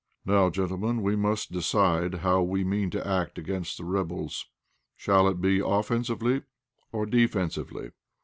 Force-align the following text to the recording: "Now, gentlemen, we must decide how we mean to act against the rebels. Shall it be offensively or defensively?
"Now, 0.25 0.49
gentlemen, 0.49 1.03
we 1.03 1.15
must 1.15 1.51
decide 1.51 2.15
how 2.25 2.41
we 2.41 2.63
mean 2.63 2.89
to 2.89 3.07
act 3.07 3.37
against 3.37 3.77
the 3.77 3.85
rebels. 3.85 4.47
Shall 4.95 5.27
it 5.27 5.39
be 5.39 5.59
offensively 5.59 6.41
or 6.91 7.05
defensively? 7.05 7.91